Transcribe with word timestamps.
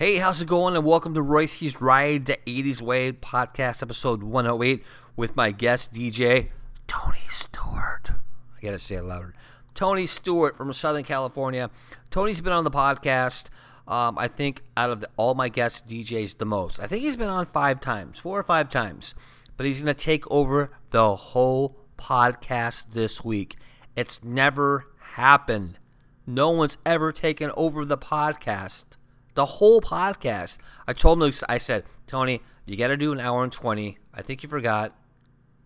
Hey, 0.00 0.16
how's 0.16 0.40
it 0.40 0.48
going? 0.48 0.76
And 0.76 0.86
welcome 0.86 1.12
to 1.12 1.20
Royski's 1.20 1.78
Ride 1.78 2.24
the 2.24 2.38
80s 2.46 2.80
Wave 2.80 3.20
podcast, 3.20 3.82
episode 3.82 4.22
108, 4.22 4.82
with 5.14 5.36
my 5.36 5.50
guest 5.50 5.92
DJ, 5.92 6.48
Tony 6.86 7.18
Stewart. 7.28 8.12
I 8.56 8.60
gotta 8.62 8.78
say 8.78 8.94
it 8.94 9.02
louder. 9.02 9.34
Tony 9.74 10.06
Stewart 10.06 10.56
from 10.56 10.72
Southern 10.72 11.04
California. 11.04 11.68
Tony's 12.08 12.40
been 12.40 12.54
on 12.54 12.64
the 12.64 12.70
podcast, 12.70 13.50
um, 13.86 14.16
I 14.16 14.26
think, 14.26 14.62
out 14.74 14.88
of 14.88 15.02
the, 15.02 15.10
all 15.18 15.34
my 15.34 15.50
guest 15.50 15.86
DJs, 15.86 16.38
the 16.38 16.46
most. 16.46 16.80
I 16.80 16.86
think 16.86 17.02
he's 17.02 17.18
been 17.18 17.28
on 17.28 17.44
five 17.44 17.78
times, 17.82 18.18
four 18.18 18.38
or 18.38 18.42
five 18.42 18.70
times. 18.70 19.14
But 19.58 19.66
he's 19.66 19.80
gonna 19.80 19.92
take 19.92 20.24
over 20.30 20.70
the 20.92 21.14
whole 21.14 21.76
podcast 21.98 22.94
this 22.94 23.22
week. 23.22 23.58
It's 23.96 24.24
never 24.24 24.86
happened. 25.16 25.78
No 26.26 26.52
one's 26.52 26.78
ever 26.86 27.12
taken 27.12 27.50
over 27.54 27.84
the 27.84 27.98
podcast. 27.98 28.96
The 29.34 29.46
whole 29.46 29.80
podcast. 29.80 30.58
I 30.86 30.92
told 30.92 31.22
him, 31.22 31.32
I 31.48 31.58
said, 31.58 31.84
Tony, 32.06 32.40
you 32.66 32.76
got 32.76 32.88
to 32.88 32.96
do 32.96 33.12
an 33.12 33.20
hour 33.20 33.42
and 33.42 33.52
20. 33.52 33.98
I 34.12 34.22
think 34.22 34.42
you 34.42 34.48
forgot, 34.48 34.96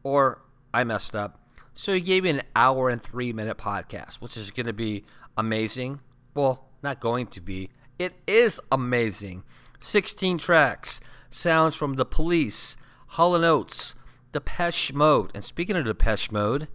or 0.03 0.43
I 0.73 0.85
messed 0.85 1.15
up. 1.15 1.41
So 1.73 1.93
he 1.93 2.01
gave 2.01 2.23
me 2.23 2.31
an 2.31 2.43
hour 2.55 2.89
and 2.89 3.03
three 3.03 3.33
minute 3.33 3.59
podcast, 3.59 4.17
which 4.17 4.37
is 4.37 4.51
going 4.51 4.67
to 4.67 4.73
be 4.73 5.05
amazing. 5.37 6.01
Well, 6.35 6.69
not 6.83 7.01
going 7.01 7.27
to 7.29 7.41
be. 7.41 7.71
It 7.99 8.15
is 8.27 8.61
amazing. 8.71 9.45
16 9.81 10.39
tracks, 10.39 11.01
sounds 11.31 11.77
from 11.77 11.95
The 11.95 12.05
Police, 12.05 12.77
Hall 13.09 13.35
& 13.35 13.45
Oates, 13.45 13.95
Depeche 14.33 14.93
Mode. 14.93 15.31
And 15.35 15.45
speaking 15.45 15.77
of 15.77 15.85
Depeche 15.85 16.33
Mode, 16.33 16.69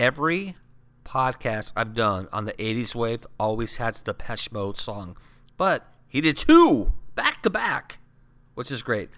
every 0.00 0.56
podcast 1.04 1.72
I've 1.76 1.94
done 1.94 2.28
on 2.32 2.44
the 2.44 2.54
80s 2.54 2.94
wave 2.94 3.26
always 3.38 3.76
has 3.76 4.02
the 4.02 4.12
Depeche 4.12 4.50
Mode 4.52 4.76
song. 4.76 5.16
But 5.62 5.86
he 6.08 6.20
did 6.20 6.36
two 6.36 6.92
back 7.14 7.40
to 7.44 7.50
back, 7.50 8.00
which 8.56 8.72
is 8.72 8.82
great. 8.82 9.10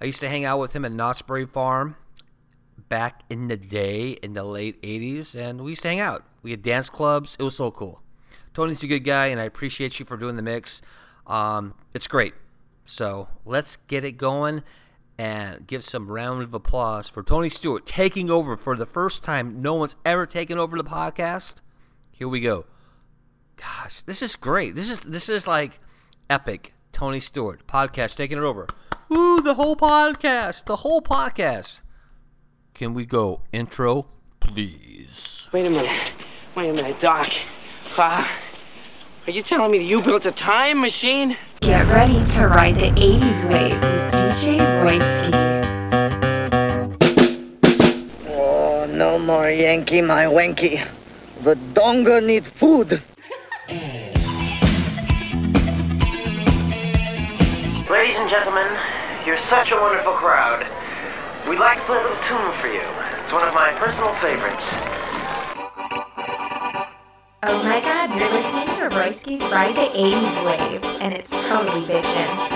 I 0.00 0.06
used 0.06 0.18
to 0.18 0.28
hang 0.28 0.44
out 0.44 0.58
with 0.58 0.72
him 0.72 0.84
at 0.84 0.90
Knott's 0.90 1.22
Berry 1.22 1.46
Farm 1.46 1.94
back 2.88 3.22
in 3.30 3.46
the 3.46 3.56
day 3.56 4.10
in 4.10 4.32
the 4.32 4.42
late 4.42 4.82
80s, 4.82 5.36
and 5.36 5.60
we 5.60 5.70
used 5.70 5.82
to 5.82 5.88
hang 5.88 6.00
out. 6.00 6.24
We 6.46 6.52
had 6.52 6.62
dance 6.62 6.88
clubs. 6.88 7.36
It 7.40 7.42
was 7.42 7.56
so 7.56 7.72
cool. 7.72 8.00
Tony's 8.54 8.80
a 8.84 8.86
good 8.86 9.00
guy, 9.00 9.26
and 9.26 9.40
I 9.40 9.42
appreciate 9.42 9.98
you 9.98 10.06
for 10.06 10.16
doing 10.16 10.36
the 10.36 10.42
mix. 10.42 10.80
Um, 11.26 11.74
it's 11.92 12.06
great. 12.06 12.34
So 12.84 13.26
let's 13.44 13.74
get 13.88 14.04
it 14.04 14.12
going 14.12 14.62
and 15.18 15.66
give 15.66 15.82
some 15.82 16.08
round 16.08 16.44
of 16.44 16.54
applause 16.54 17.08
for 17.08 17.24
Tony 17.24 17.48
Stewart 17.48 17.84
taking 17.84 18.30
over 18.30 18.56
for 18.56 18.76
the 18.76 18.86
first 18.86 19.24
time. 19.24 19.60
No 19.60 19.74
one's 19.74 19.96
ever 20.04 20.24
taken 20.24 20.56
over 20.56 20.76
the 20.76 20.84
podcast. 20.84 21.62
Here 22.12 22.28
we 22.28 22.38
go. 22.38 22.66
Gosh, 23.56 24.02
this 24.02 24.22
is 24.22 24.36
great. 24.36 24.76
This 24.76 24.88
is 24.88 25.00
this 25.00 25.28
is 25.28 25.48
like 25.48 25.80
epic. 26.30 26.74
Tony 26.92 27.18
Stewart 27.18 27.66
podcast 27.66 28.14
taking 28.14 28.38
it 28.38 28.44
over. 28.44 28.68
Ooh, 29.12 29.42
the 29.42 29.54
whole 29.54 29.74
podcast, 29.74 30.66
the 30.66 30.76
whole 30.76 31.02
podcast. 31.02 31.82
Can 32.72 32.94
we 32.94 33.04
go 33.04 33.42
intro, 33.52 34.06
please? 34.38 35.48
Wait 35.52 35.66
a 35.66 35.70
minute. 35.70 36.12
Wait 36.56 36.70
a 36.70 36.72
minute, 36.72 36.98
Doc. 37.02 37.28
Uh, 37.98 38.24
are 39.26 39.30
you 39.30 39.42
telling 39.42 39.70
me 39.70 39.76
that 39.76 39.84
you 39.84 40.00
built 40.00 40.24
a 40.24 40.32
time 40.32 40.80
machine? 40.80 41.36
Get 41.60 41.86
ready 41.88 42.24
to 42.24 42.48
ride 42.48 42.76
the 42.76 42.92
80s 42.92 43.44
wave 43.44 43.74
with 43.74 44.14
DJ 44.14 44.56
Royski. 44.80 45.34
Oh, 48.30 48.86
no 48.88 49.18
more 49.18 49.50
Yankee, 49.50 50.00
my 50.00 50.24
wanky. 50.24 50.82
The 51.44 51.56
Donger 51.74 52.24
need 52.24 52.44
food. 52.58 53.02
Ladies 57.90 58.16
and 58.16 58.30
gentlemen, 58.30 58.78
you're 59.26 59.36
such 59.36 59.72
a 59.72 59.76
wonderful 59.76 60.14
crowd. 60.14 60.66
We'd 61.46 61.58
like 61.58 61.80
to 61.80 61.84
play 61.84 61.98
a 61.98 62.02
little 62.02 62.16
tune 62.22 62.52
for 62.62 62.68
you. 62.68 62.80
It's 63.22 63.32
one 63.32 63.46
of 63.46 63.52
my 63.52 63.72
personal 63.72 64.14
favorites. 64.14 65.05
Oh 67.48 67.62
my 67.62 67.78
god, 67.80 68.10
you're 68.18 68.28
listening 68.30 68.66
to 68.66 68.96
Royski's 68.96 69.40
Ride 69.52 69.76
the 69.76 69.96
80s 69.96 70.44
Wave, 70.44 70.84
and 71.00 71.14
it's 71.14 71.30
totally 71.46 71.82
bitchin'. 71.82 72.55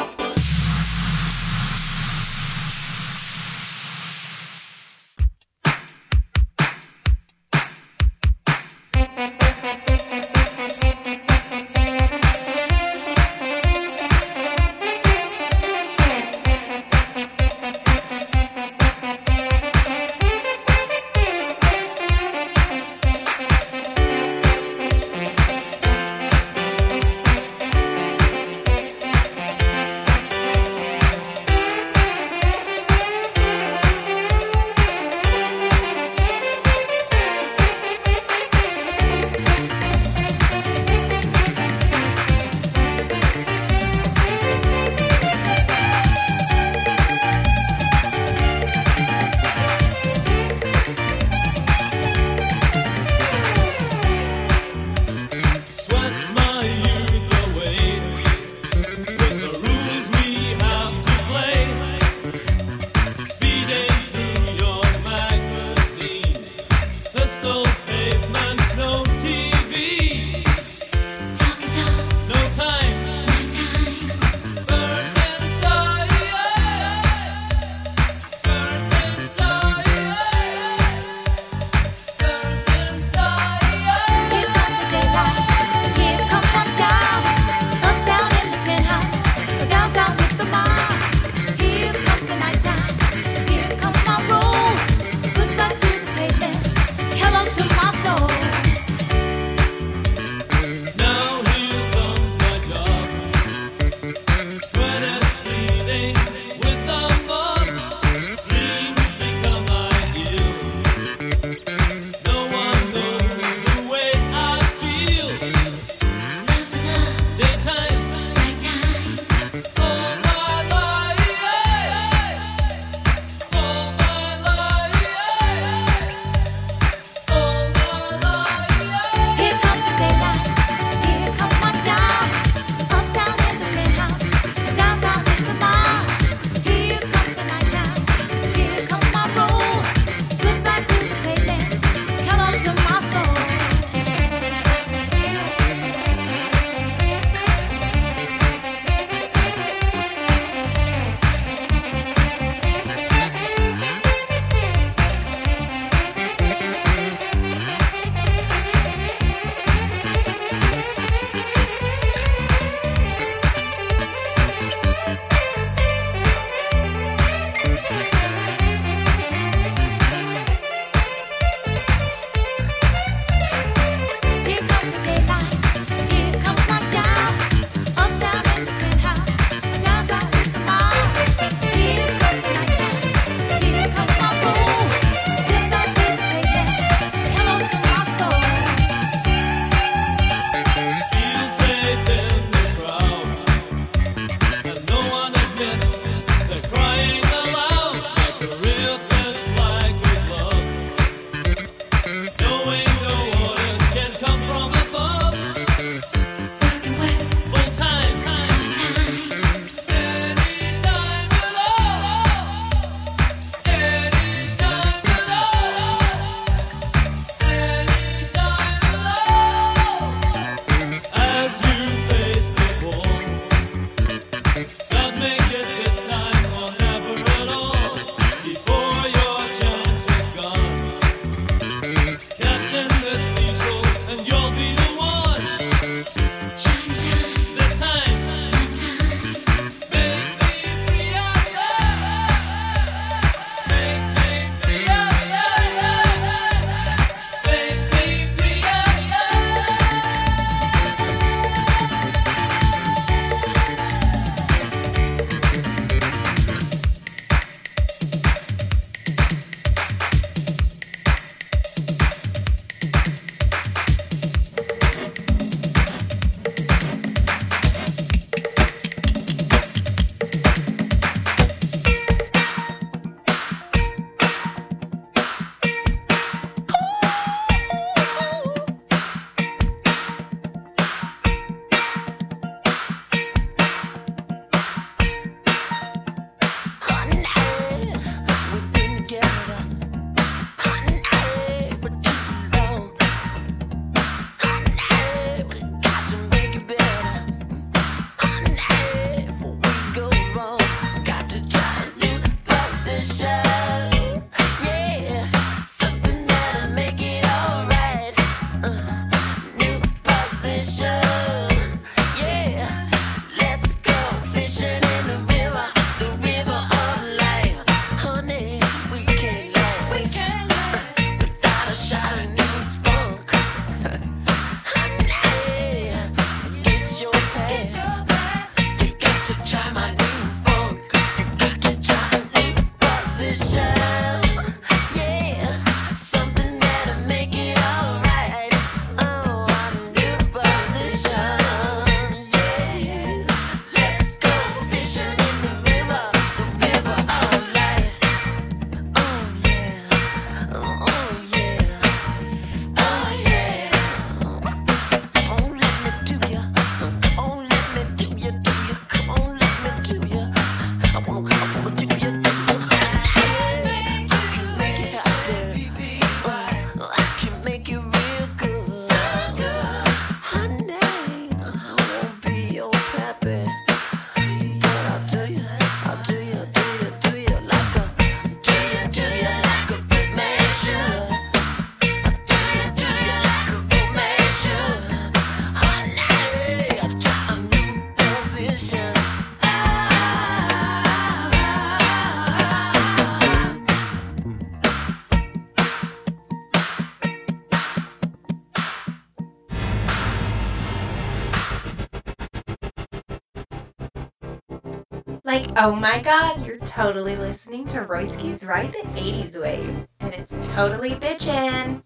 Oh 405.62 405.76
my 405.76 406.00
god, 406.00 406.46
you're 406.46 406.56
totally 406.60 407.16
listening 407.16 407.66
to 407.66 407.80
Royski's 407.80 408.42
Ride 408.44 408.72
the 408.72 408.78
80s 408.78 409.38
Wave, 409.38 409.86
and 410.00 410.14
it's 410.14 410.48
totally 410.48 410.92
bitchin'! 410.92 411.82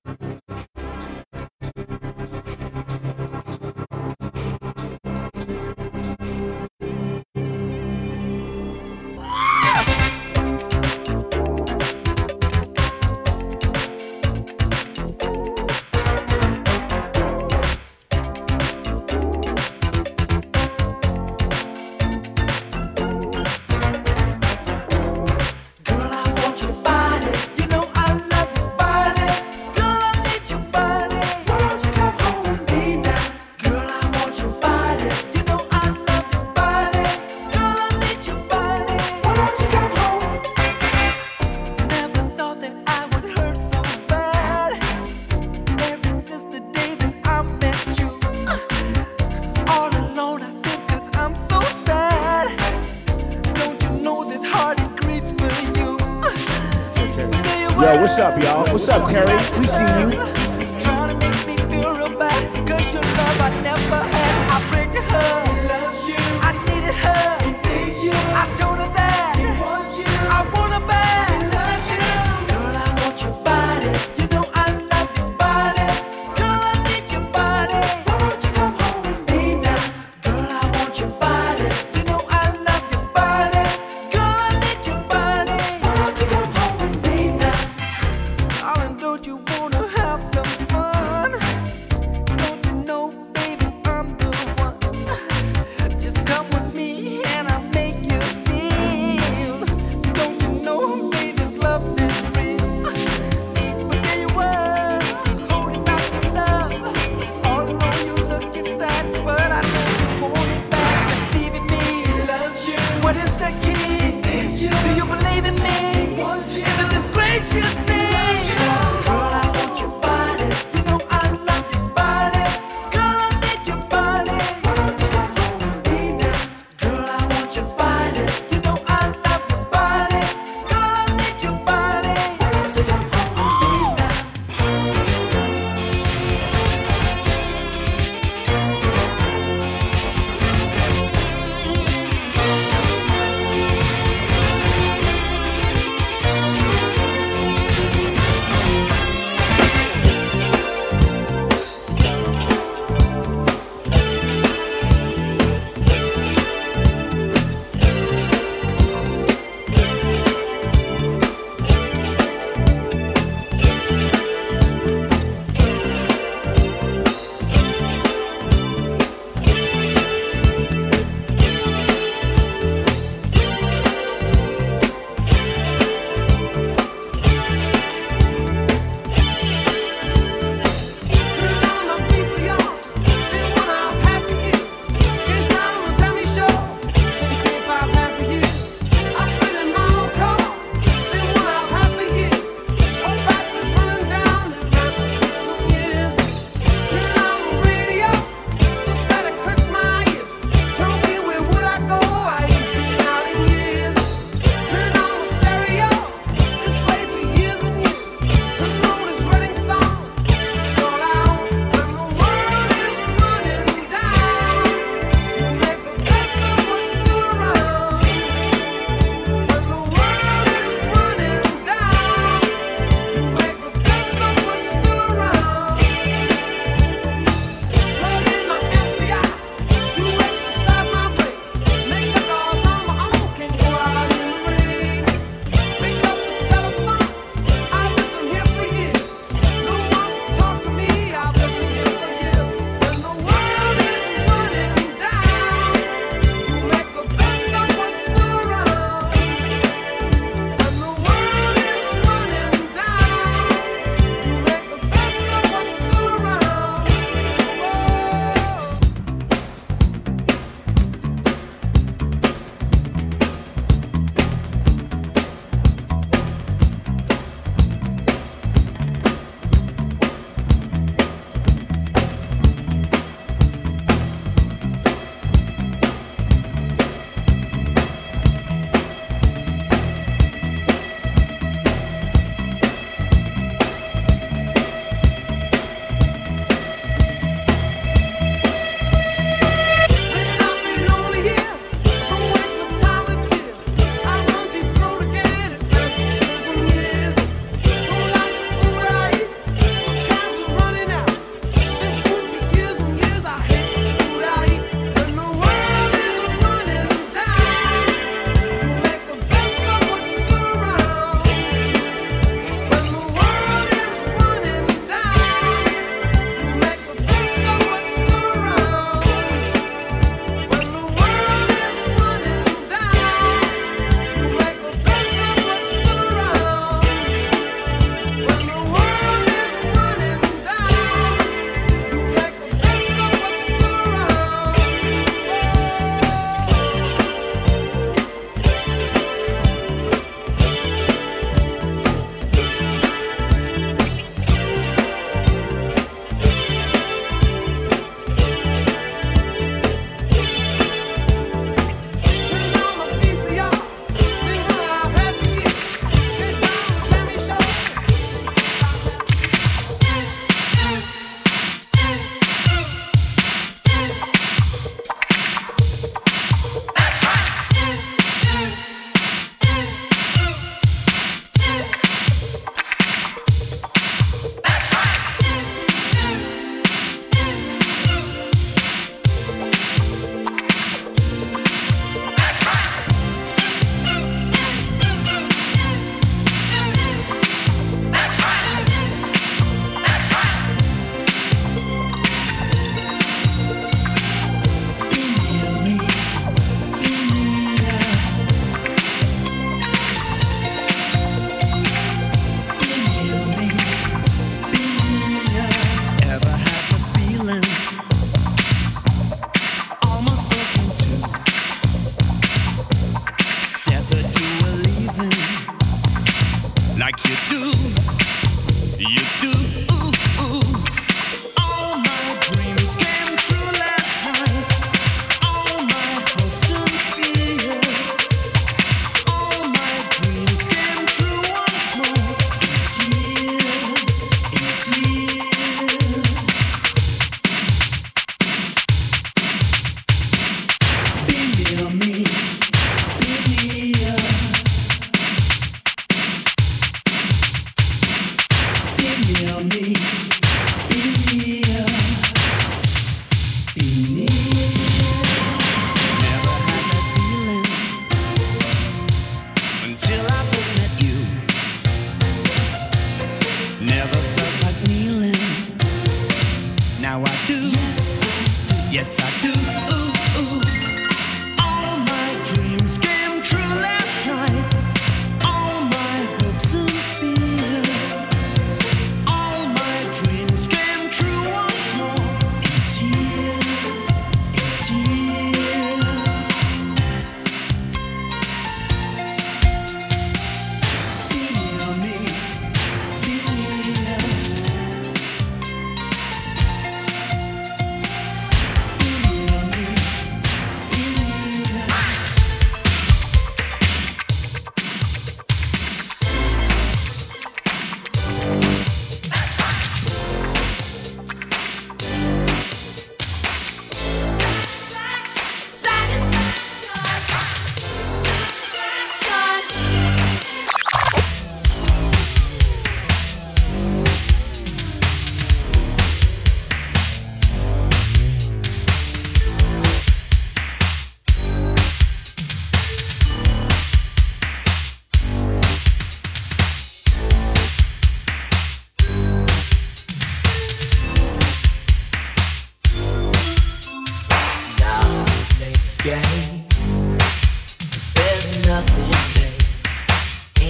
Yo, 57.85 58.01
what's 58.01 58.19
up, 58.19 58.43
y'all? 58.43 58.65
What's 58.73 58.89
up, 58.89 59.07
Terry? 59.07 59.37
We 59.61 59.67
see 59.67 59.85
you. 59.85 60.44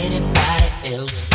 Anybody 0.05 0.95
else 0.95 1.34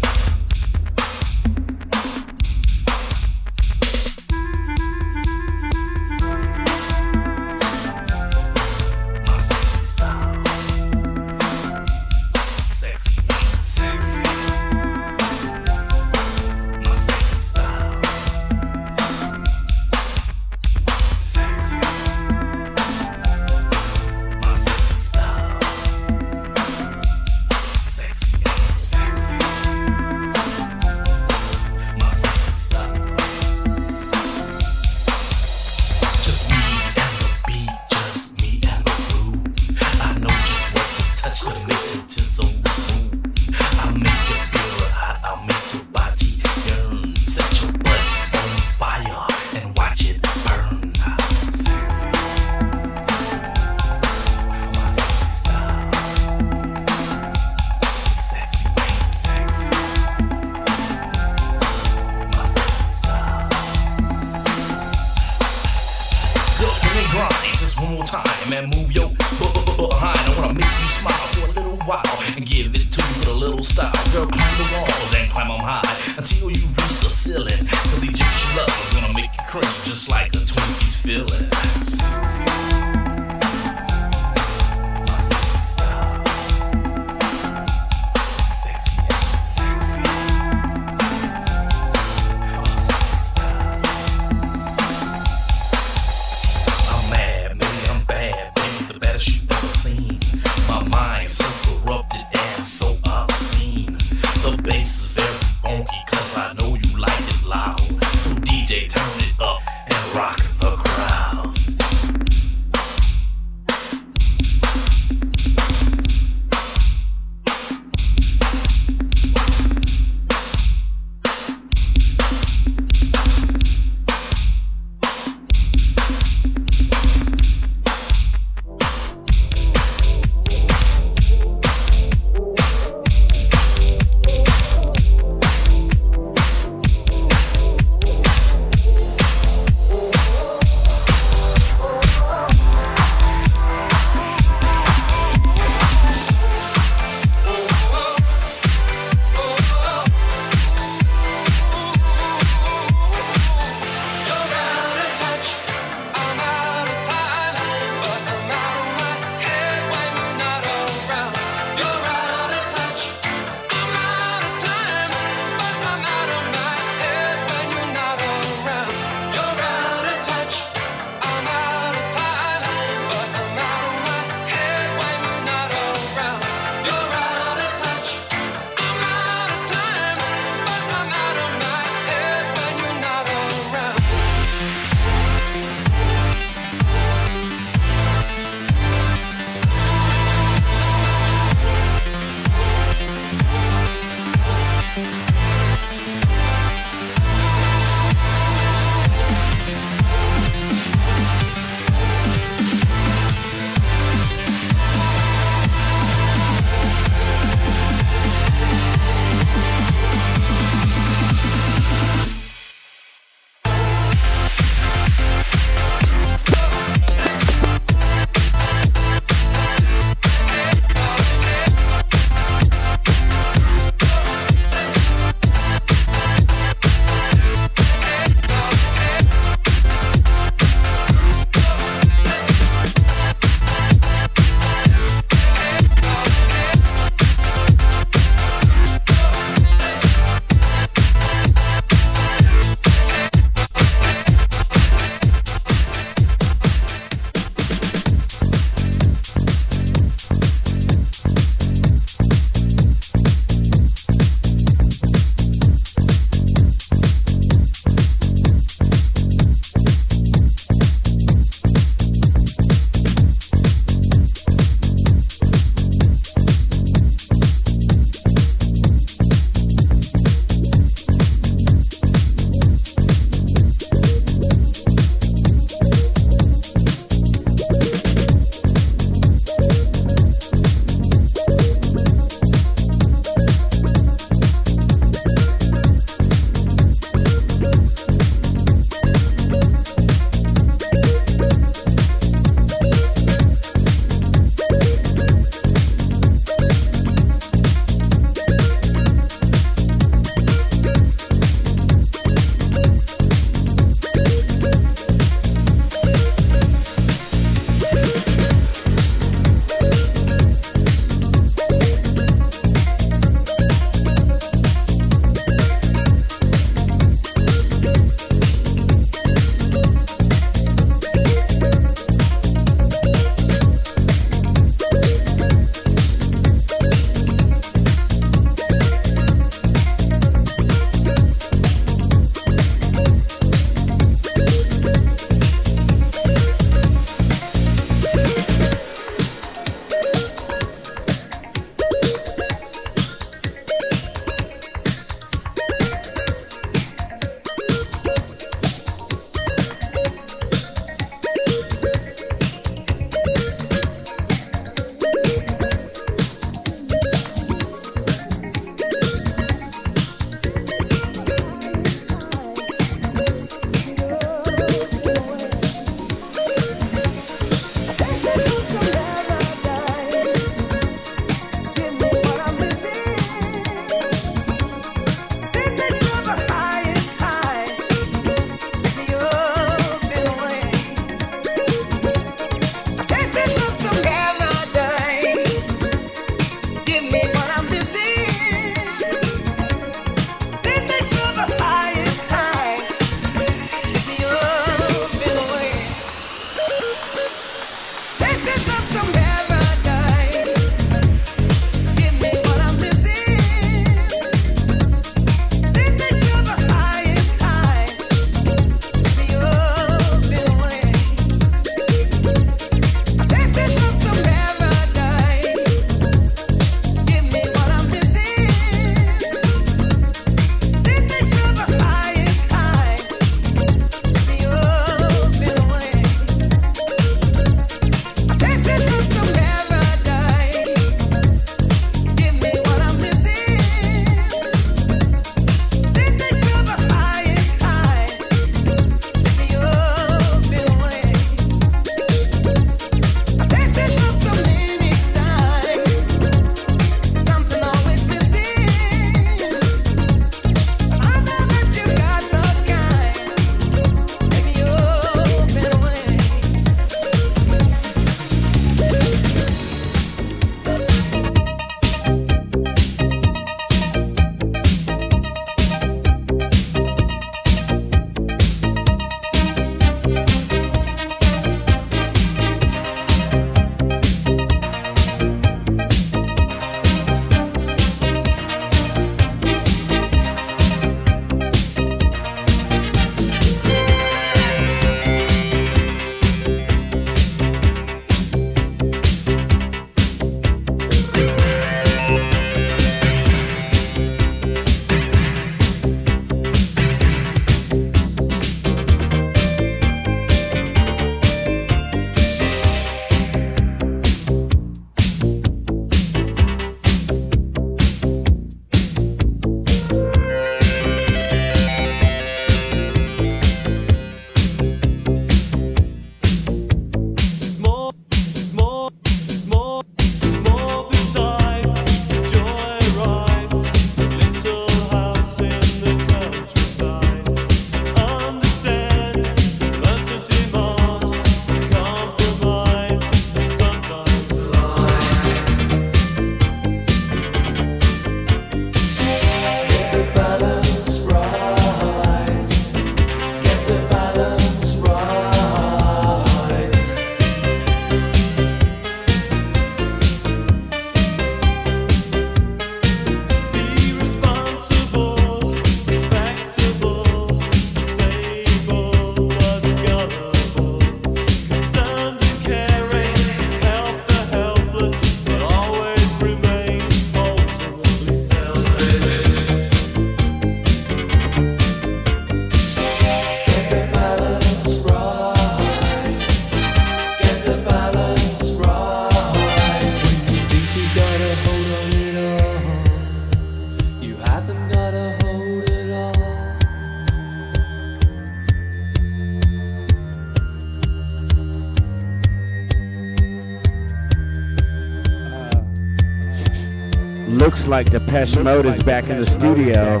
like 597.68 597.90
Depeche 597.90 598.36
Mode 598.42 598.66
is 598.66 598.82
back 598.82 599.08
in 599.10 599.18
the 599.18 599.26
studio. 599.26 600.00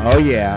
Oh 0.00 0.18
yeah. 0.18 0.56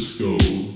Disco. 0.00 0.69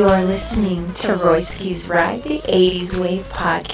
You 0.00 0.08
are 0.08 0.24
listening 0.24 0.94
to 0.94 1.12
Royski's 1.12 1.86
Ride 1.86 2.22
the 2.22 2.38
80s 2.38 2.98
Wave 2.98 3.28
podcast. 3.28 3.69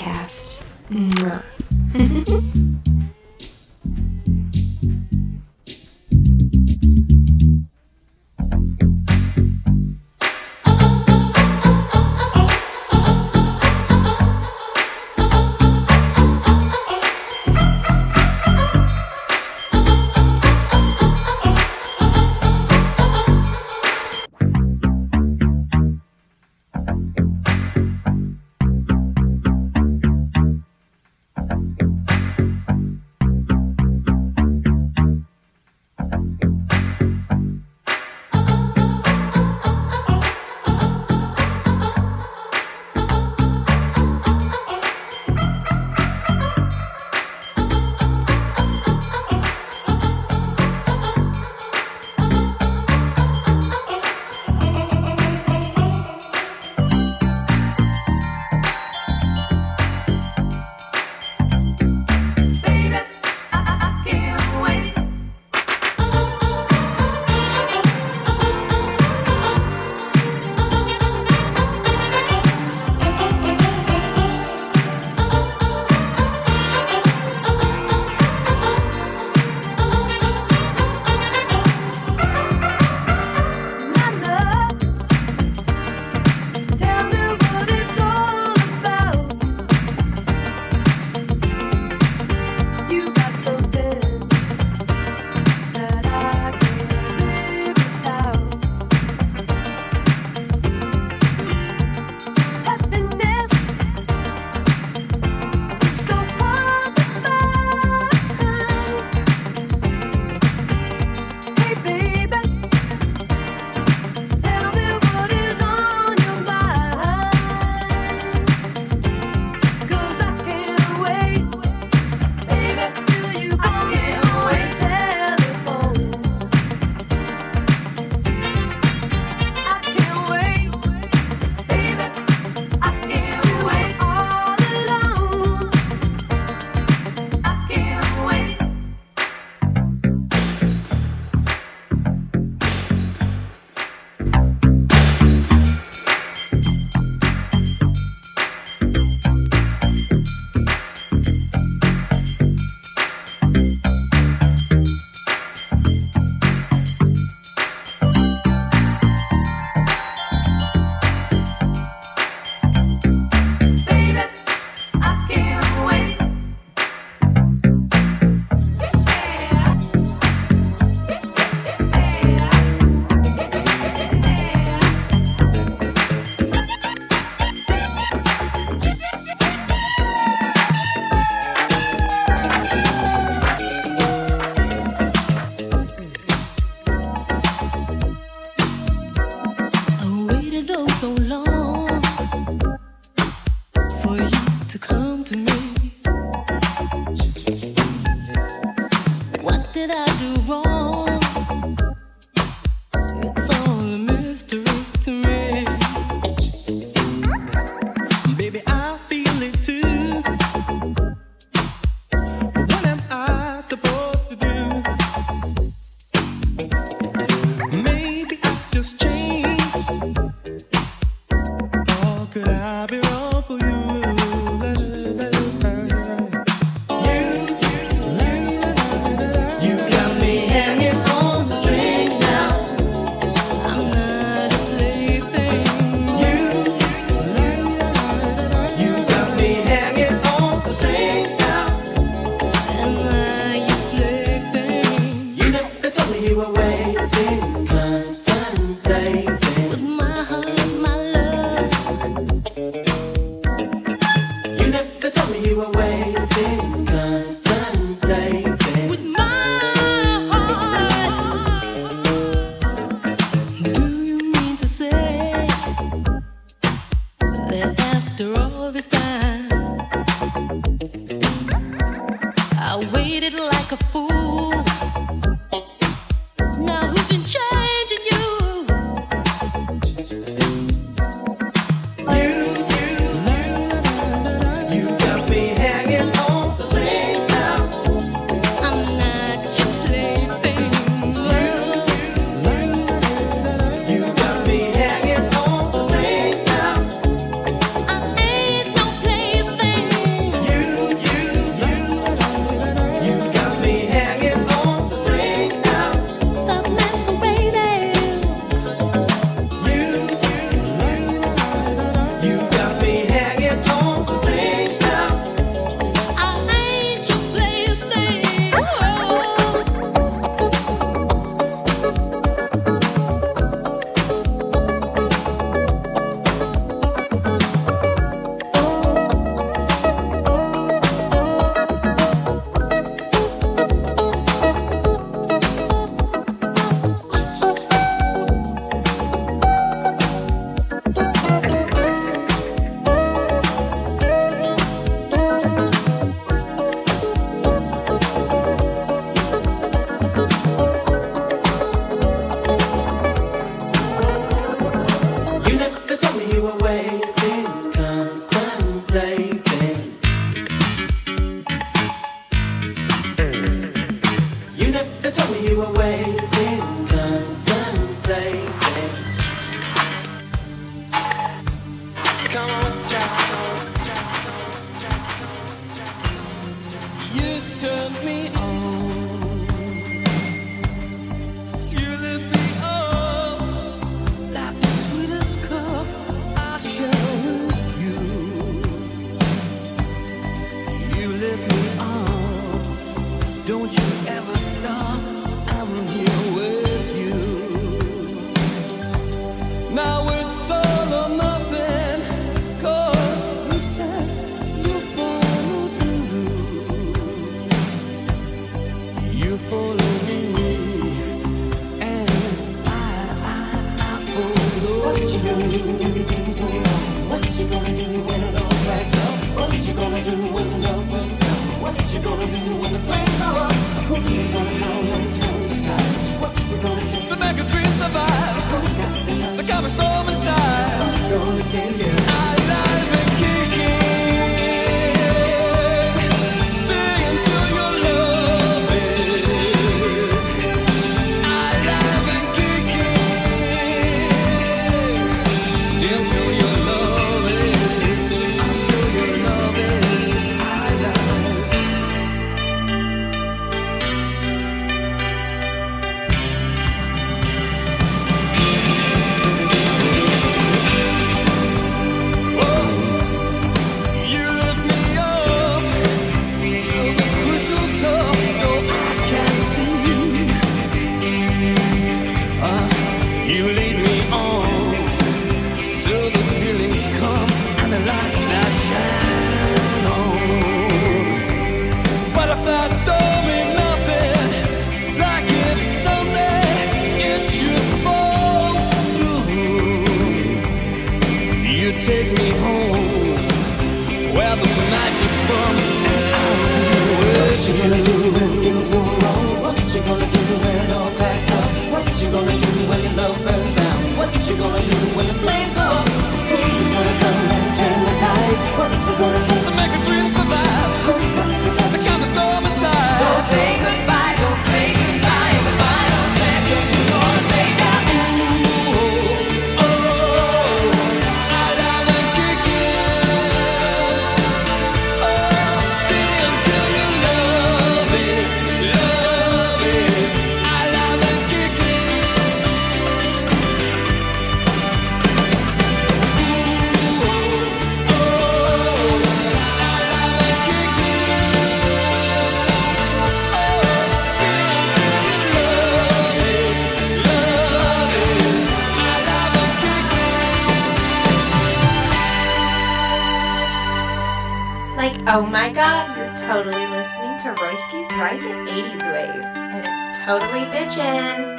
Ride 557.99 558.21
the 558.21 558.29
80s 558.29 558.93
Wave, 558.93 559.25
and 559.25 559.65
it's 559.67 559.99
totally 560.05 560.45
bitchin'. 560.53 561.36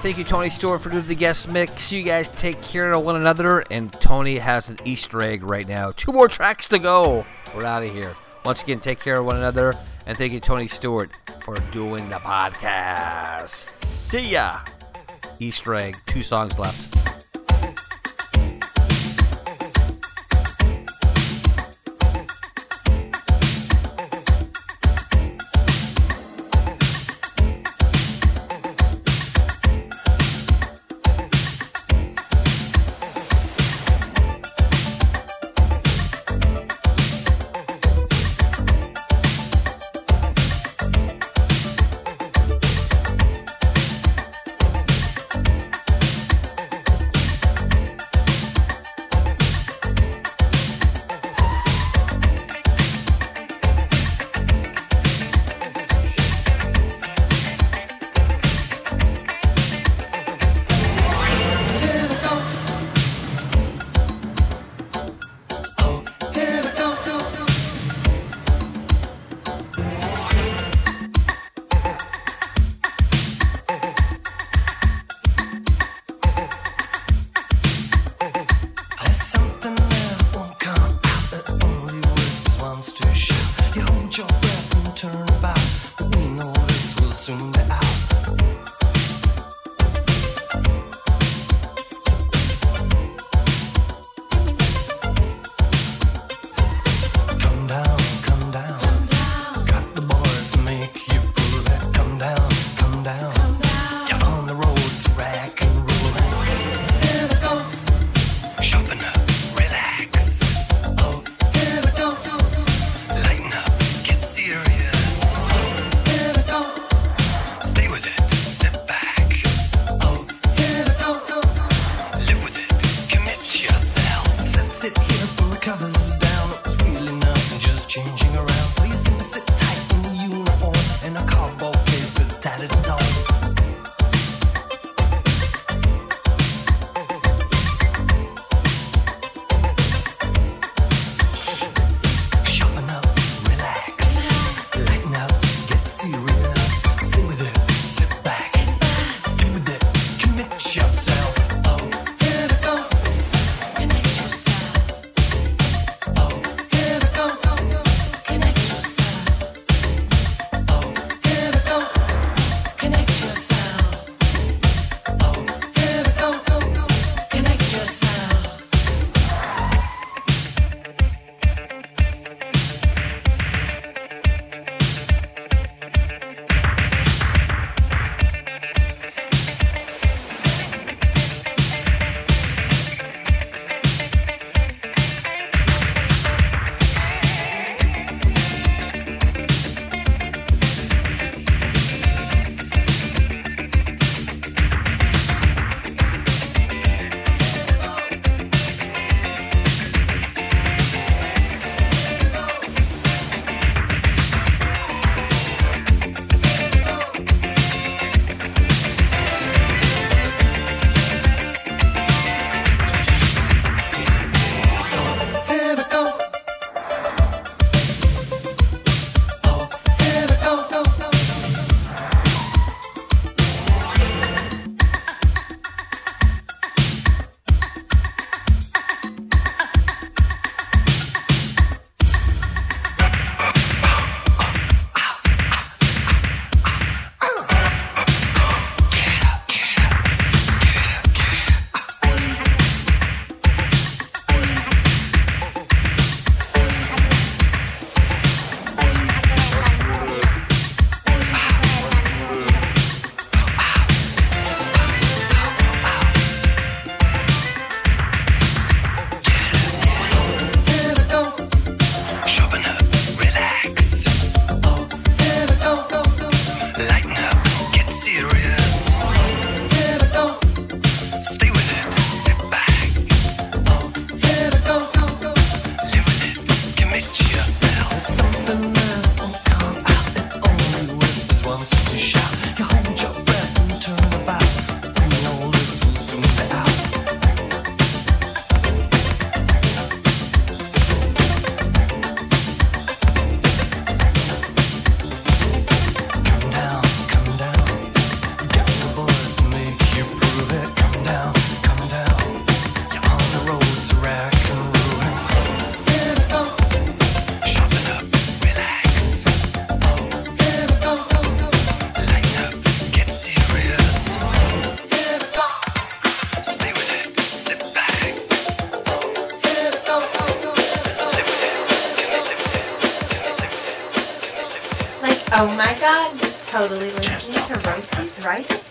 Thank 0.00 0.18
you, 0.18 0.24
Tony 0.24 0.48
Stewart, 0.48 0.80
for 0.80 0.90
doing 0.90 1.06
the 1.06 1.14
guest 1.14 1.48
mix. 1.48 1.92
You 1.92 2.02
guys 2.02 2.30
take 2.30 2.60
care 2.62 2.92
of 2.92 3.04
one 3.04 3.16
another, 3.16 3.60
and 3.70 3.92
Tony 3.92 4.38
has 4.38 4.68
an 4.68 4.78
Easter 4.84 5.22
egg 5.22 5.42
right 5.42 5.66
now. 5.66 5.90
Two 5.92 6.12
more 6.12 6.28
tracks 6.28 6.68
to 6.68 6.78
go. 6.78 7.24
We're 7.54 7.64
out 7.64 7.82
of 7.82 7.92
here. 7.92 8.14
Once 8.44 8.62
again, 8.62 8.80
take 8.80 9.00
care 9.00 9.18
of 9.18 9.26
one 9.26 9.36
another, 9.36 9.76
and 10.06 10.16
thank 10.16 10.32
you, 10.32 10.40
Tony 10.40 10.66
Stewart, 10.66 11.10
for 11.44 11.56
doing 11.72 12.08
the 12.08 12.16
podcast. 12.16 13.48
See 13.48 14.30
ya. 14.30 14.60
Easter 15.40 15.74
egg. 15.74 15.96
Two 16.06 16.22
songs 16.22 16.58
left. 16.58 17.17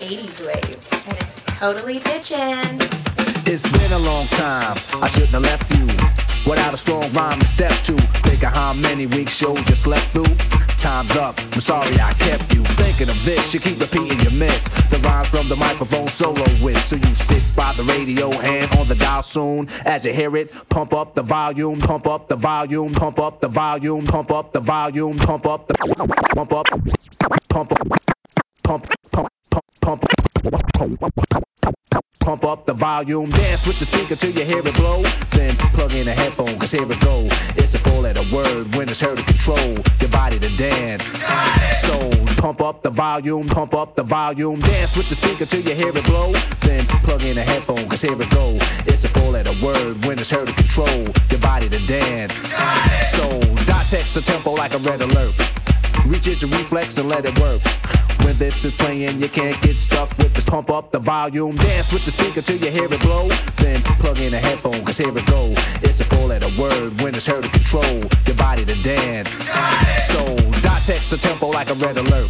80s 0.07 0.47
Wave. 0.47 1.07
And 1.09 1.17
it's 1.17 1.43
totally 1.43 1.99
bitchin'. 1.99 2.79
It's 3.45 3.69
been 3.69 3.91
a 3.91 3.99
long 3.99 4.25
time. 4.27 4.77
I 5.03 5.07
shouldn't 5.09 5.31
have 5.31 5.41
left 5.41 5.69
you 5.75 5.85
without 6.49 6.73
a 6.73 6.77
strong 6.77 7.11
rhyme 7.11 7.39
and 7.39 7.47
step 7.47 7.73
to. 7.83 7.93
Think 8.23 8.43
of 8.43 8.53
how 8.53 8.71
many 8.71 9.05
week 9.05 9.27
shows 9.27 9.59
you 9.67 9.75
slept 9.75 10.05
through. 10.05 10.33
Time's 10.77 11.13
up. 11.17 11.37
I'm 11.51 11.59
sorry 11.59 11.93
I 11.99 12.13
kept 12.13 12.53
you 12.53 12.63
thinking 12.79 13.09
of 13.09 13.25
this. 13.25 13.53
You 13.53 13.59
keep 13.59 13.81
repeating 13.81 14.19
your 14.21 14.31
miss. 14.31 14.69
The 14.89 14.97
rhyme 15.03 15.25
from 15.25 15.49
the 15.49 15.57
microphone 15.57 16.07
solo 16.07 16.45
with. 16.61 16.79
So 16.79 16.95
you 16.95 17.13
sit 17.13 17.43
by 17.53 17.73
the 17.73 17.83
radio, 17.83 18.31
hand 18.31 18.73
on 18.79 18.87
the 18.87 18.95
dial 18.95 19.23
soon. 19.23 19.67
As 19.85 20.05
you 20.05 20.13
hear 20.13 20.37
it, 20.37 20.53
pump 20.69 20.93
up 20.93 21.15
the 21.15 21.23
volume, 21.23 21.81
pump 21.81 22.07
up 22.07 22.29
the 22.29 22.37
volume, 22.37 22.93
pump 22.93 23.19
up 23.19 23.41
the 23.41 23.49
volume, 23.49 24.05
pump 24.05 24.31
up 24.31 24.53
the 24.53 24.61
volume, 24.61 25.17
pump 25.17 25.45
up 25.45 25.67
the 25.67 25.73
pump 25.73 26.53
up, 26.53 26.65
pump 27.49 27.71
up, 27.73 27.87
pump 27.89 27.97
pump 28.67 28.85
pump 29.88 30.03
pump 32.19 32.43
up 32.43 32.65
the 32.65 32.73
volume, 32.73 33.29
dance 33.29 33.65
with 33.65 33.79
the 33.79 33.85
speaker 33.85 34.17
till 34.17 34.31
you 34.31 34.43
hear 34.43 34.59
it 34.59 34.75
blow. 34.75 35.01
Then 35.31 35.55
plug 35.55 35.93
in 35.93 36.09
a 36.09 36.11
headphone, 36.11 36.59
cause 36.59 36.73
here 36.73 36.91
it 36.91 36.99
go. 36.99 37.29
It's 37.55 37.73
a 37.73 37.79
four 37.79 38.01
letter 38.01 38.23
word 38.35 38.75
when 38.75 38.89
it's 38.89 38.99
heard 38.99 39.17
to 39.17 39.23
control 39.23 39.77
your 40.01 40.09
body 40.09 40.39
to 40.39 40.57
dance. 40.57 41.23
So 41.88 41.95
pump 42.35 42.59
up 42.59 42.83
the 42.83 42.89
volume, 42.89 43.47
pump 43.47 43.73
up 43.75 43.95
the 43.95 44.03
volume, 44.03 44.59
dance 44.59 44.97
with 44.97 45.07
the 45.07 45.15
speaker 45.15 45.45
till 45.45 45.61
you 45.61 45.73
hear 45.73 45.95
it 45.95 46.05
blow. 46.05 46.33
Then 46.63 46.85
plug 47.07 47.23
in 47.23 47.38
a 47.38 47.43
headphone, 47.43 47.88
cause 47.88 48.01
here 48.01 48.21
it 48.21 48.29
go. 48.29 48.57
It's 48.91 49.05
a 49.05 49.07
four 49.07 49.31
letter 49.31 49.55
word 49.65 50.05
when 50.05 50.19
it's 50.19 50.29
heard 50.29 50.49
to 50.49 50.53
control 50.53 50.99
your 51.31 51.39
body 51.39 51.69
to 51.69 51.88
dance. 51.88 52.51
So 53.15 53.39
dot 53.63 53.85
text 53.89 54.19
tempo 54.27 54.51
like 54.51 54.73
a 54.73 54.79
red 54.79 54.99
alert. 54.99 55.33
Reach 56.07 56.41
your 56.41 56.49
reflex 56.51 56.97
and 56.97 57.09
let 57.09 57.25
it 57.25 57.37
work. 57.39 57.61
When 58.23 58.37
this 58.37 58.63
is 58.63 58.73
playing, 58.73 59.21
you 59.21 59.27
can't 59.27 59.59
get 59.61 59.75
stuck 59.75 60.09
with 60.17 60.33
this. 60.33 60.45
Pump 60.45 60.69
up 60.69 60.91
the 60.91 60.99
volume, 60.99 61.55
dance 61.55 61.91
with 61.91 62.05
the 62.05 62.11
speaker 62.11 62.41
till 62.41 62.57
you 62.57 62.71
hear 62.71 62.85
it 62.91 63.01
blow. 63.01 63.27
Then 63.57 63.81
plug 63.99 64.19
in 64.19 64.33
a 64.33 64.37
headphone, 64.37 64.85
cause 64.85 64.97
here 64.97 65.15
it 65.15 65.25
go. 65.25 65.53
It's 65.83 65.99
a 65.99 66.05
four 66.05 66.27
letter 66.27 66.49
word 66.59 67.01
when 67.01 67.13
it's 67.13 67.25
heard 67.25 67.43
to 67.43 67.49
control 67.49 67.99
your 68.25 68.35
body 68.37 68.63
to 68.65 68.83
dance. 68.83 69.49
So, 70.07 70.35
dot 70.61 70.81
text 70.85 71.11
a 71.11 71.17
tempo 71.17 71.47
like 71.49 71.69
a 71.69 71.75
red 71.75 71.97
alert. 71.97 72.29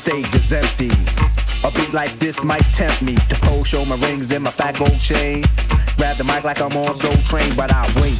Stage 0.00 0.34
is 0.34 0.50
empty. 0.50 0.88
A 1.62 1.70
beat 1.72 1.92
like 1.92 2.18
this 2.18 2.42
might 2.42 2.64
tempt 2.72 3.02
me 3.02 3.16
to 3.16 3.36
pose, 3.42 3.66
show 3.68 3.84
my 3.84 3.96
rings 3.96 4.32
and 4.32 4.42
my 4.42 4.50
fat 4.50 4.78
gold 4.78 4.98
chain. 4.98 5.44
Grab 5.98 6.16
the 6.16 6.24
mic 6.24 6.42
like 6.42 6.62
I'm 6.62 6.74
on 6.74 6.94
Soul 6.94 7.14
Train, 7.26 7.52
but 7.54 7.70
I 7.70 7.82
wait, 8.00 8.16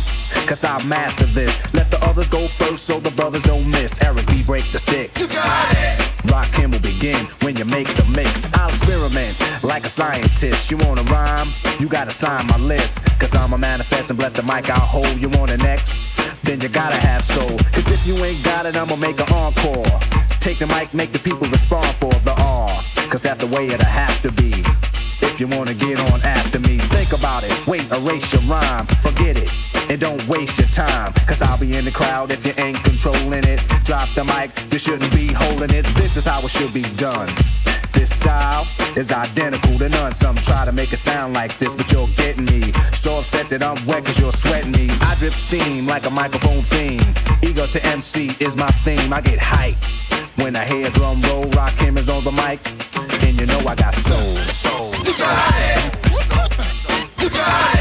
cause 0.47 0.62
I 0.62 0.85
master 0.85 1.24
this. 1.24 1.57
Let 1.72 1.91
the 1.91 1.99
others 2.05 2.28
go 2.28 2.47
first 2.49 2.85
so 2.85 3.01
the 3.01 3.11
brothers 3.12 3.45
don't 3.45 3.66
miss. 3.70 3.99
Eric 4.03 4.26
B. 4.26 4.43
break 4.43 4.70
the 4.72 4.78
sticks. 4.78 5.22
You 5.22 5.28
got 5.28 5.72
it! 5.72 5.99
Rakim 6.28 6.72
will 6.72 6.81
begin 6.81 7.24
when 7.41 7.57
you 7.57 7.64
make 7.64 7.89
the 7.95 8.05
mix. 8.14 8.45
I'll 8.53 8.68
experiment 8.68 9.41
like 9.64 9.87
a 9.87 9.89
scientist. 9.89 10.70
You 10.70 10.76
wanna 10.76 11.05
rhyme? 11.05 11.49
You 11.78 11.89
gotta 11.89 12.11
sign 12.11 12.47
my 12.47 12.59
list. 12.59 13.03
Cause 13.18 13.35
I'm 13.35 13.55
a 13.55 13.59
manifest 13.59 14.11
and 14.11 14.18
bless 14.18 14.35
the 14.35 14.43
mic 14.43 14.68
I'll 14.68 14.81
hold. 14.81 15.16
You 15.16 15.31
want 15.31 15.51
an 15.51 15.62
X? 15.62 16.05
Then 16.43 16.61
you 16.61 16.68
gotta 16.68 16.97
have 16.97 17.24
soul. 17.24 17.57
Cause 17.72 17.91
if 17.91 18.07
you 18.07 18.22
ain't 18.22 18.45
got 18.45 18.66
it, 18.66 18.76
I'ma 18.76 18.97
make 18.97 19.18
an 19.18 19.33
encore. 19.33 20.20
Take 20.41 20.59
the 20.59 20.66
mic, 20.66 20.95
make 20.95 21.12
the 21.12 21.18
people 21.18 21.47
respond 21.49 21.95
for 21.97 22.12
the 22.24 22.34
R. 22.38 22.70
Cause 23.11 23.22
that's 23.22 23.41
the 23.41 23.47
way 23.47 23.68
it'll 23.68 23.84
have 23.84 24.22
to 24.22 24.32
be. 24.32 24.64
If 25.20 25.38
you 25.38 25.47
wanna 25.47 25.74
get 25.74 26.01
on 26.01 26.22
after 26.22 26.59
me, 26.61 26.78
think 26.78 27.12
about 27.12 27.45
it. 27.45 27.53
Wait, 27.66 27.84
erase 27.93 28.32
your 28.32 28.41
rhyme, 28.43 28.86
forget 29.03 29.36
it. 29.36 29.51
And 29.91 30.01
don't 30.01 30.26
waste 30.28 30.59
your 30.59 30.68
time. 30.68 31.12
Cause 31.28 31.43
I'll 31.43 31.59
be 31.59 31.76
in 31.76 31.84
the 31.84 31.91
crowd 31.91 32.30
if 32.30 32.47
you 32.47 32.55
ain't 32.57 32.82
controlling 32.82 33.45
it. 33.45 33.61
Drop 33.84 34.09
the 34.14 34.24
mic, 34.24 34.51
you 34.72 34.78
shouldn't 34.78 35.12
be 35.12 35.30
holding 35.30 35.74
it. 35.74 35.84
This 36.01 36.16
is 36.16 36.24
how 36.24 36.41
it 36.41 36.51
should 36.51 36.72
be 36.72 36.84
done. 36.97 37.28
This 37.93 38.14
style 38.14 38.66
is 38.97 39.11
identical 39.11 39.78
to 39.78 39.88
none. 39.88 40.14
Some 40.14 40.36
try 40.36 40.64
to 40.64 40.72
make 40.72 40.93
it 40.93 40.99
sound 40.99 41.34
like 41.34 41.57
this, 41.59 41.76
but 41.76 41.91
you're 41.93 42.09
getting 42.16 42.45
me. 42.45 42.72
So 42.95 43.18
upset 43.18 43.49
that 43.51 43.62
I'm 43.62 43.84
wet 43.86 44.05
cause 44.05 44.18
you're 44.18 44.32
sweating 44.32 44.72
me. 44.72 44.88
I 45.01 45.14
drip 45.18 45.32
steam 45.32 45.86
like 45.86 46.07
a 46.07 46.11
microphone 46.11 46.62
theme. 46.62 47.03
Ego 47.43 47.66
to 47.66 47.84
MC 47.86 48.30
is 48.41 48.57
my 48.57 48.70
theme. 48.84 49.12
I 49.12 49.20
get 49.20 49.38
hype 49.38 49.76
when 50.36 50.57
I 50.57 50.64
hear 50.64 50.91
drum 50.91 51.20
roll. 51.22 51.45
Rakim 51.45 51.99
is 51.99 52.09
on 52.09 52.24
the 52.24 52.32
mic. 52.32 52.61
And 53.24 53.38
you 53.38 53.47
know 53.47 53.59
I 53.61 53.74
got 53.74 53.95
soul. 53.95 54.36
soul. 54.64 54.95
You 55.05 55.16
got 55.18 55.55
it. 55.59 57.22
You 57.22 57.30
got 57.30 57.74
it. 57.74 57.80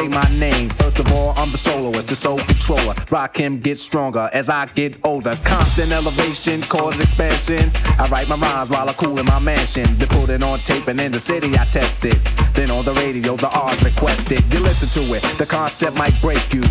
Say 0.00 0.08
my 0.08 0.26
name. 0.38 0.70
First 0.70 0.98
of 0.98 1.12
all, 1.12 1.34
I'm 1.36 1.52
the 1.52 1.58
soloist, 1.58 2.08
the 2.08 2.16
soul 2.16 2.38
controller. 2.38 2.94
Rakim, 3.12 3.62
get 3.62 3.78
stronger 3.78 4.30
as 4.32 4.48
I 4.48 4.64
get 4.74 4.96
older. 5.04 5.36
Constant 5.44 5.92
elevation, 5.92 6.62
cause 6.62 6.98
expansion. 7.00 7.70
I 7.98 8.08
write 8.08 8.26
my 8.26 8.36
rhymes 8.36 8.70
while 8.70 8.88
I 8.88 8.94
cool 8.94 9.18
in 9.18 9.26
my 9.26 9.38
mansion. 9.38 9.98
They 9.98 10.06
put 10.06 10.30
it 10.30 10.42
on 10.42 10.58
tape 10.60 10.88
and 10.88 10.98
in 10.98 11.12
the 11.12 11.20
city 11.20 11.48
I 11.52 11.66
test 11.66 12.06
it. 12.06 12.18
Then 12.54 12.70
on 12.70 12.86
the 12.86 12.94
radio, 12.94 13.36
the 13.36 13.50
R's 13.50 13.82
requested. 13.84 14.42
You 14.50 14.60
listen 14.60 14.88
to 15.02 15.14
it, 15.16 15.22
the 15.36 15.44
concept 15.44 15.98
might 15.98 16.18
break 16.22 16.54
you. 16.54 16.62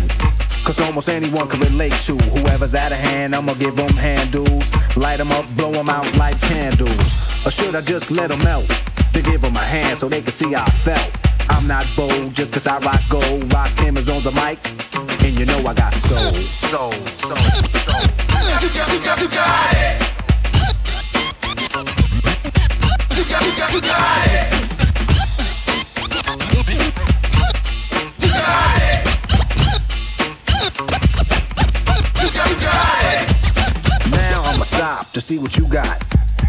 Cause 0.64 0.80
almost 0.80 1.08
anyone 1.08 1.48
can 1.48 1.60
relate 1.60 1.94
to 2.06 2.16
whoever's 2.34 2.74
out 2.74 2.90
of 2.90 2.98
hand. 2.98 3.36
I'ma 3.36 3.54
give 3.54 3.76
them 3.76 3.90
handles, 3.90 4.68
light 4.96 5.18
them 5.18 5.30
up, 5.30 5.46
blow 5.56 5.70
them 5.70 5.88
out 5.88 6.12
like 6.16 6.40
candles. 6.40 7.46
Or 7.46 7.52
should 7.52 7.76
I 7.76 7.80
just 7.80 8.10
let 8.10 8.30
them 8.30 8.40
melt? 8.40 8.66
Then 9.12 9.22
give 9.22 9.40
them 9.40 9.54
a 9.54 9.60
hand 9.60 9.98
so 9.98 10.08
they 10.08 10.20
can 10.20 10.32
see 10.32 10.52
how 10.52 10.64
I 10.64 10.70
felt. 10.70 11.29
I'm 11.50 11.66
not 11.66 11.84
bold 11.96 12.32
just 12.34 12.52
cause 12.52 12.66
I 12.66 12.78
rock 12.78 13.00
gold. 13.08 13.52
Rock 13.52 13.74
cameras 13.76 14.08
on 14.08 14.22
the 14.22 14.30
mic, 14.30 14.58
and 15.24 15.38
you 15.38 15.44
know 15.44 15.58
I 15.58 15.74
got 15.74 15.92
soul. 15.92 16.32
Soul, 16.70 16.92
soul, 17.18 17.36
soul. 17.36 18.02
You 18.62 18.68
got, 18.70 18.92
you 18.92 19.00
got, 19.04 19.20
you 19.20 19.28
got 19.28 19.74
it. 19.74 20.00
You 23.16 23.24
got, 23.24 23.44
you 23.44 23.52
got, 23.58 23.72
you 23.74 23.80
got 23.80 24.26
it. 24.28 24.52
You 28.20 28.28
got 28.28 28.82
it. 28.82 29.00
You 32.22 32.30
got, 32.30 32.50
you 32.50 32.56
got 32.60 33.02
it. 33.12 34.10
Now 34.12 34.42
I'ma 34.44 34.64
stop 34.64 35.10
to 35.12 35.20
see 35.20 35.38
what 35.38 35.58
you 35.58 35.66
got. 35.66 35.98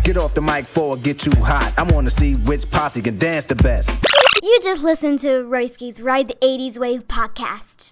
Get 0.04 0.18
off 0.18 0.34
the 0.34 0.42
mic 0.42 0.64
before 0.66 0.98
it 0.98 1.04
get 1.04 1.20
too 1.20 1.40
hot. 1.42 1.74
I 1.78 1.84
wanna 1.84 2.10
see 2.10 2.34
which 2.34 2.70
posse 2.72 3.02
can 3.02 3.18
dance 3.18 3.46
the 3.46 3.56
best. 3.56 4.04
You 4.42 4.60
just 4.64 4.84
listened 4.84 5.20
to 5.20 5.46
Royski's 5.46 6.02
Ride 6.02 6.28
the 6.30 6.36
80s 6.42 6.80
Wave 6.80 7.08
podcast. 7.08 7.90